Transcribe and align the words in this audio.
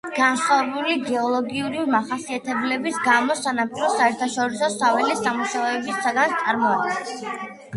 განსხვავებული 0.17 0.95
გეოლოგიური 1.01 1.83
მახასიათებლების 1.95 2.97
გამო, 3.09 3.37
სანაპირო 3.41 3.91
საერთაშორისო 3.99 4.71
საველე 4.79 5.19
სამუშაოების 5.21 6.01
საგანს 6.09 6.37
წარმოადგენს. 6.45 7.25